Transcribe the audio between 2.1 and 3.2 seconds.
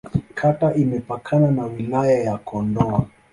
ya Kondoa.